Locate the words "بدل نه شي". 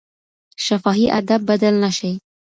1.47-2.11